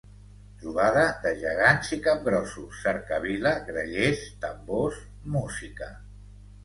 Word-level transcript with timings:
Trobada 0.61 1.01
de 1.25 1.33
gegants 1.43 1.91
i 1.99 1.99
capgrossos, 2.07 2.79
cercavila, 2.87 3.53
grallers, 3.69 4.25
tambors, 4.47 4.99
música. 5.37 5.91